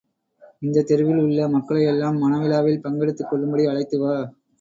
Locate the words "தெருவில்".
0.87-1.19